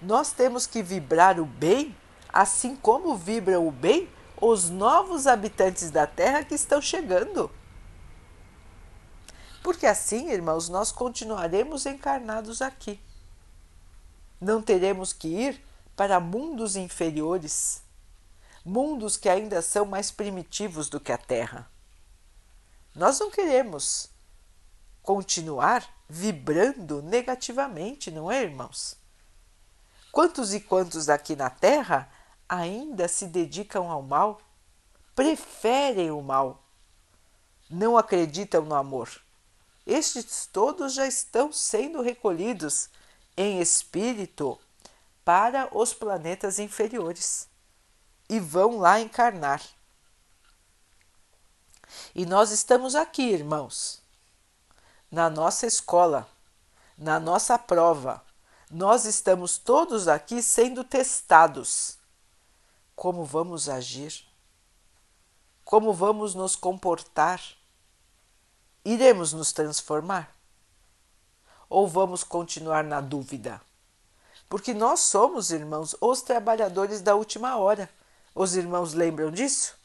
Nós 0.00 0.32
temos 0.32 0.66
que 0.66 0.82
vibrar 0.82 1.38
o 1.38 1.44
bem, 1.44 1.94
assim 2.32 2.76
como 2.76 3.16
vibram 3.16 3.66
o 3.66 3.70
bem 3.70 4.08
os 4.40 4.70
novos 4.70 5.26
habitantes 5.26 5.90
da 5.90 6.06
terra 6.06 6.42
que 6.42 6.54
estão 6.54 6.80
chegando. 6.80 7.50
Porque 9.62 9.86
assim, 9.86 10.30
irmãos, 10.30 10.68
nós 10.68 10.90
continuaremos 10.90 11.84
encarnados 11.84 12.62
aqui. 12.62 12.98
Não 14.40 14.62
teremos 14.62 15.12
que 15.12 15.28
ir 15.28 15.62
para 15.94 16.18
mundos 16.18 16.76
inferiores 16.76 17.82
mundos 18.64 19.16
que 19.16 19.28
ainda 19.28 19.62
são 19.62 19.84
mais 19.84 20.10
primitivos 20.10 20.88
do 20.88 21.00
que 21.00 21.12
a 21.12 21.18
Terra. 21.18 21.70
Nós 22.94 23.18
não 23.18 23.30
queremos 23.30 24.10
continuar 25.02 25.88
vibrando 26.08 27.02
negativamente, 27.02 28.10
não 28.10 28.30
é, 28.30 28.42
irmãos? 28.42 28.96
Quantos 30.12 30.52
e 30.52 30.60
quantos 30.60 31.08
aqui 31.08 31.36
na 31.36 31.48
Terra 31.48 32.10
ainda 32.50 33.06
se 33.06 33.26
dedicam 33.26 33.88
ao 33.88 34.02
mal, 34.02 34.42
preferem 35.14 36.10
o 36.10 36.20
mal, 36.20 36.60
não 37.70 37.96
acreditam 37.96 38.62
no 38.62 38.74
amor? 38.74 39.08
Estes 39.86 40.46
todos 40.52 40.94
já 40.94 41.06
estão 41.06 41.52
sendo 41.52 42.02
recolhidos 42.02 42.90
em 43.36 43.60
espírito 43.60 44.58
para 45.24 45.68
os 45.76 45.94
planetas 45.94 46.58
inferiores 46.58 47.48
e 48.28 48.40
vão 48.40 48.78
lá 48.78 49.00
encarnar. 49.00 49.62
E 52.12 52.26
nós 52.26 52.50
estamos 52.50 52.96
aqui, 52.96 53.22
irmãos, 53.22 54.02
na 55.08 55.30
nossa 55.30 55.66
escola, 55.66 56.28
na 56.98 57.20
nossa 57.20 57.56
prova. 57.56 58.24
Nós 58.68 59.04
estamos 59.04 59.56
todos 59.56 60.08
aqui 60.08 60.42
sendo 60.42 60.82
testados. 60.82 61.99
Como 63.00 63.24
vamos 63.24 63.66
agir? 63.70 64.26
Como 65.64 65.90
vamos 65.90 66.34
nos 66.34 66.54
comportar? 66.54 67.40
Iremos 68.84 69.32
nos 69.32 69.52
transformar? 69.52 70.36
Ou 71.66 71.88
vamos 71.88 72.22
continuar 72.22 72.84
na 72.84 73.00
dúvida? 73.00 73.58
Porque 74.50 74.74
nós 74.74 75.00
somos, 75.00 75.50
irmãos, 75.50 75.96
os 75.98 76.20
trabalhadores 76.20 77.00
da 77.00 77.14
última 77.14 77.56
hora. 77.56 77.88
Os 78.34 78.54
irmãos 78.54 78.92
lembram 78.92 79.30
disso? 79.30 79.78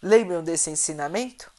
Lembram 0.00 0.40
desse 0.40 0.70
ensinamento? 0.70 1.50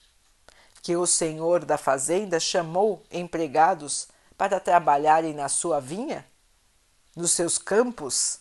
Que 0.81 0.95
o 0.95 1.05
senhor 1.05 1.65
da 1.65 1.77
fazenda 1.77 2.39
chamou 2.39 3.03
empregados 3.11 4.07
para 4.37 4.57
trabalharem 4.57 5.33
na 5.33 5.49
sua 5.49 5.81
vinha, 5.81 6.25
nos 7.13 7.31
seus 7.31 7.57
campos, 7.57 8.39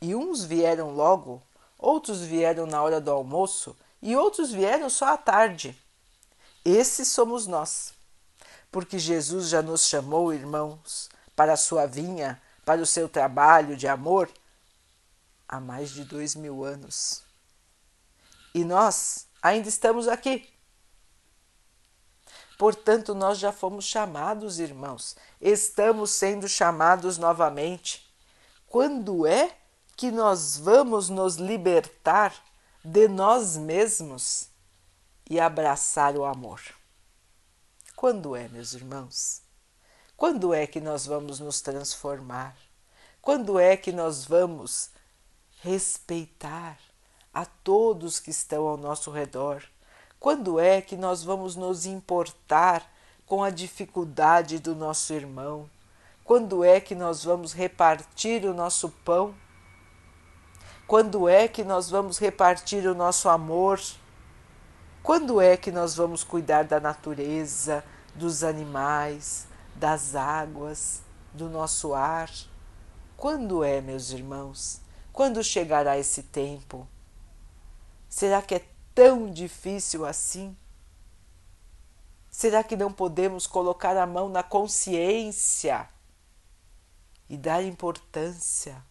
e 0.00 0.14
uns 0.14 0.44
vieram 0.44 0.92
logo, 0.92 1.42
outros 1.84 2.22
vieram 2.22 2.66
na 2.66 2.82
hora 2.82 3.00
do 3.00 3.10
almoço 3.10 3.76
e 4.00 4.16
outros 4.16 4.50
vieram 4.50 4.88
só 4.88 5.12
à 5.12 5.16
tarde. 5.16 5.78
Esses 6.64 7.08
somos 7.08 7.46
nós, 7.46 7.92
porque 8.72 8.98
Jesus 8.98 9.48
já 9.48 9.60
nos 9.60 9.86
chamou, 9.86 10.32
irmãos, 10.32 11.10
para 11.36 11.52
a 11.52 11.56
sua 11.56 11.86
vinha, 11.86 12.40
para 12.64 12.80
o 12.80 12.86
seu 12.86 13.08
trabalho 13.08 13.76
de 13.76 13.86
amor 13.86 14.30
há 15.46 15.60
mais 15.60 15.90
de 15.90 16.04
dois 16.04 16.34
mil 16.34 16.64
anos. 16.64 17.22
E 18.54 18.64
nós 18.64 19.26
ainda 19.42 19.68
estamos 19.68 20.08
aqui. 20.08 20.48
Portanto, 22.56 23.14
nós 23.14 23.38
já 23.38 23.52
fomos 23.52 23.84
chamados, 23.84 24.58
irmãos, 24.58 25.16
estamos 25.40 26.12
sendo 26.12 26.48
chamados 26.48 27.18
novamente. 27.18 28.10
Quando 28.66 29.26
é 29.26 29.54
que 29.96 30.10
nós 30.10 30.56
vamos 30.56 31.08
nos 31.08 31.36
libertar 31.36 32.34
de 32.84 33.08
nós 33.08 33.56
mesmos 33.56 34.48
e 35.28 35.40
abraçar 35.40 36.16
o 36.16 36.24
amor. 36.24 36.60
Quando 37.96 38.36
é, 38.36 38.48
meus 38.48 38.74
irmãos? 38.74 39.40
Quando 40.16 40.52
é 40.52 40.66
que 40.66 40.80
nós 40.80 41.06
vamos 41.06 41.40
nos 41.40 41.60
transformar? 41.60 42.56
Quando 43.22 43.58
é 43.58 43.76
que 43.76 43.92
nós 43.92 44.24
vamos 44.24 44.90
respeitar 45.62 46.78
a 47.32 47.46
todos 47.46 48.20
que 48.20 48.30
estão 48.30 48.68
ao 48.68 48.76
nosso 48.76 49.10
redor? 49.10 49.62
Quando 50.20 50.60
é 50.60 50.82
que 50.82 50.96
nós 50.96 51.22
vamos 51.22 51.56
nos 51.56 51.86
importar 51.86 52.86
com 53.26 53.42
a 53.42 53.50
dificuldade 53.50 54.58
do 54.58 54.74
nosso 54.74 55.12
irmão? 55.12 55.68
Quando 56.22 56.64
é 56.64 56.80
que 56.80 56.94
nós 56.94 57.24
vamos 57.24 57.52
repartir 57.52 58.44
o 58.44 58.54
nosso 58.54 58.88
pão? 58.88 59.34
Quando 60.86 61.26
é 61.28 61.48
que 61.48 61.64
nós 61.64 61.88
vamos 61.88 62.18
repartir 62.18 62.86
o 62.86 62.94
nosso 62.94 63.28
amor? 63.30 63.80
Quando 65.02 65.40
é 65.40 65.56
que 65.56 65.72
nós 65.72 65.94
vamos 65.94 66.22
cuidar 66.22 66.64
da 66.64 66.78
natureza, 66.78 67.82
dos 68.14 68.44
animais, 68.44 69.46
das 69.74 70.14
águas, 70.14 71.00
do 71.32 71.48
nosso 71.48 71.94
ar? 71.94 72.30
Quando 73.16 73.64
é, 73.64 73.80
meus 73.80 74.10
irmãos? 74.10 74.82
Quando 75.10 75.42
chegará 75.42 75.96
esse 75.96 76.22
tempo? 76.22 76.86
Será 78.06 78.42
que 78.42 78.54
é 78.54 78.64
tão 78.94 79.30
difícil 79.30 80.04
assim? 80.04 80.54
Será 82.30 82.62
que 82.62 82.76
não 82.76 82.92
podemos 82.92 83.46
colocar 83.46 83.96
a 83.96 84.06
mão 84.06 84.28
na 84.28 84.42
consciência 84.42 85.88
e 87.26 87.38
dar 87.38 87.62
importância 87.62 88.84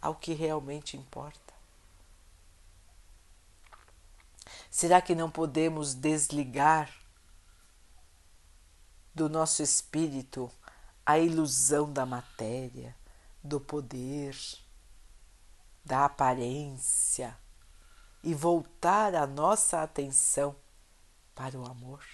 ao 0.00 0.14
que 0.14 0.32
realmente 0.32 0.96
importa? 0.96 1.54
Será 4.70 5.02
que 5.02 5.14
não 5.14 5.30
podemos 5.30 5.94
desligar 5.94 6.94
do 9.14 9.28
nosso 9.28 9.62
espírito 9.62 10.50
a 11.04 11.18
ilusão 11.18 11.92
da 11.92 12.06
matéria, 12.06 12.96
do 13.42 13.60
poder, 13.60 14.36
da 15.84 16.04
aparência 16.04 17.36
e 18.22 18.32
voltar 18.32 19.14
a 19.14 19.26
nossa 19.26 19.82
atenção 19.82 20.54
para 21.34 21.58
o 21.58 21.66
amor? 21.66 22.04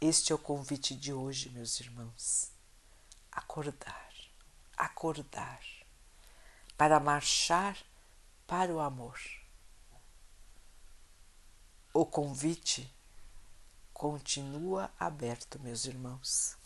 Este 0.00 0.32
é 0.32 0.34
o 0.34 0.38
convite 0.38 0.94
de 0.94 1.12
hoje, 1.12 1.48
meus 1.50 1.80
irmãos. 1.80 2.55
Acordar, 3.36 4.10
acordar, 4.74 5.60
para 6.74 6.98
marchar 6.98 7.76
para 8.46 8.72
o 8.72 8.80
amor. 8.80 9.20
O 11.92 12.06
convite 12.06 12.90
continua 13.92 14.90
aberto, 14.98 15.58
meus 15.58 15.84
irmãos. 15.84 16.56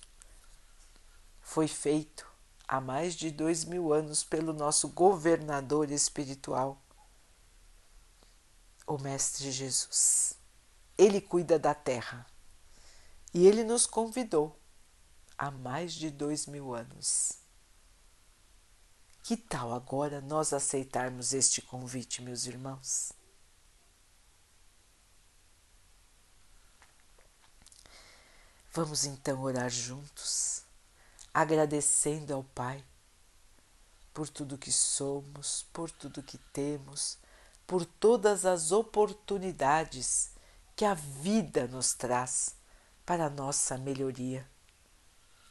Foi 1.41 1.67
feito 1.67 2.25
há 2.69 2.81
mais 2.81 3.17
de 3.17 3.33
dois 3.33 3.65
mil 3.65 3.93
anos 3.93 4.23
pelo 4.23 4.53
nosso 4.53 4.91
governador 4.91 5.91
espiritual, 5.91 6.81
o 8.87 8.97
Mestre 8.97 9.51
Jesus. 9.51 10.39
Ele 10.97 11.21
cuida 11.21 11.59
da 11.59 11.75
terra 11.75 12.25
e 13.35 13.45
ele 13.49 13.65
nos 13.65 13.87
convidou 13.87 14.60
há 15.41 15.51
mais 15.51 15.95
de 15.95 16.11
dois 16.11 16.47
mil 16.47 16.75
anos. 16.75 17.39
Que 19.23 19.39
tal 19.39 19.73
agora 19.73 20.21
nós 20.21 20.53
aceitarmos 20.53 21.33
este 21.33 21.63
convite, 21.63 22.21
meus 22.21 22.45
irmãos? 22.45 23.13
Vamos 28.75 29.07
então 29.07 29.41
orar 29.41 29.71
juntos, 29.71 30.63
agradecendo 31.33 32.35
ao 32.35 32.45
Pai 32.45 32.85
por 34.13 34.29
tudo 34.29 34.59
que 34.59 34.71
somos, 34.71 35.67
por 35.73 35.91
tudo 35.91 36.23
que 36.23 36.37
temos, 36.53 37.17
por 37.67 37.87
todas 37.87 38.45
as 38.45 38.73
oportunidades 38.73 40.33
que 40.77 40.85
a 40.85 40.93
vida 40.93 41.67
nos 41.67 41.95
traz 41.95 42.55
para 43.07 43.25
a 43.27 43.31
nossa 43.31 43.79
melhoria. 43.79 44.47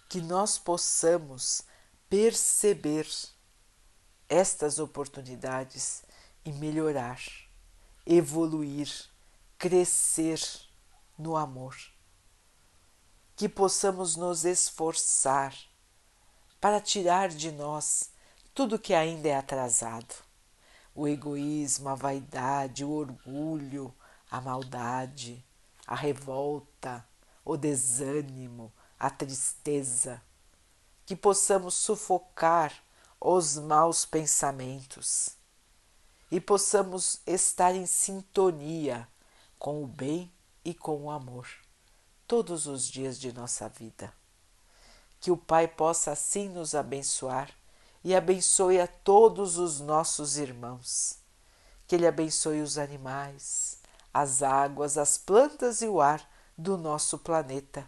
Que 0.09 0.19
nós 0.19 0.57
possamos 0.57 1.61
perceber 2.09 3.07
estas 4.27 4.77
oportunidades 4.79 6.03
e 6.43 6.51
melhorar, 6.51 7.21
evoluir, 8.05 8.89
crescer 9.57 10.41
no 11.17 11.37
amor. 11.37 11.77
Que 13.35 13.47
possamos 13.47 14.15
nos 14.15 14.43
esforçar 14.43 15.55
para 16.59 16.81
tirar 16.81 17.29
de 17.29 17.51
nós 17.51 18.09
tudo 18.53 18.79
que 18.79 18.93
ainda 18.93 19.29
é 19.29 19.35
atrasado. 19.35 20.15
O 20.93 21.07
egoísmo, 21.07 21.87
a 21.87 21.95
vaidade, 21.95 22.83
o 22.83 22.91
orgulho, 22.91 23.93
a 24.29 24.41
maldade, 24.41 25.45
a 25.87 25.95
revolta, 25.95 27.07
o 27.45 27.55
desânimo, 27.55 28.73
a 28.99 29.09
tristeza, 29.09 30.21
que 31.05 31.15
possamos 31.15 31.73
sufocar 31.73 32.73
os 33.19 33.57
maus 33.57 34.05
pensamentos 34.05 35.29
e 36.29 36.39
possamos 36.39 37.21
estar 37.25 37.73
em 37.73 37.85
sintonia 37.85 39.07
com 39.57 39.81
o 39.83 39.87
bem 39.87 40.31
e 40.65 40.73
com 40.73 41.03
o 41.03 41.09
amor 41.09 41.47
todos 42.27 42.67
os 42.67 42.87
dias 42.87 43.19
de 43.19 43.31
nossa 43.33 43.69
vida. 43.69 44.13
Que 45.19 45.31
o 45.31 45.37
Pai 45.37 45.67
possa 45.67 46.11
assim 46.11 46.49
nos 46.49 46.75
abençoar 46.75 47.49
e 48.03 48.13
abençoe 48.13 48.79
a 48.79 48.87
todos 48.87 49.57
os 49.57 49.79
nossos 49.79 50.37
irmãos. 50.37 51.17
Que 51.87 51.95
Ele 51.95 52.05
abençoe 52.05 52.61
os 52.61 52.77
animais, 52.77 53.79
as 54.13 54.43
águas, 54.43 54.97
as 54.97 55.17
plantas 55.17 55.81
e 55.81 55.87
o 55.87 55.99
ar 55.99 56.29
do 56.57 56.77
nosso 56.77 57.17
planeta 57.17 57.87